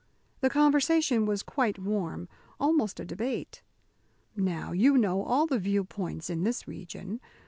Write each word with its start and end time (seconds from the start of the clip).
The 0.39 0.49
conversation 0.49 1.27
was 1.27 1.43
quite 1.43 1.77
warm, 1.77 2.27
almost 2.59 2.99
a 2.99 3.05
debate. 3.05 3.61
Now, 4.35 4.71
you 4.71 4.97
know 4.97 5.21
all 5.21 5.45
the 5.45 5.59
view 5.59 5.83
points 5.83 6.27
in 6.27 6.43
this 6.43 6.67
region. 6.67 7.19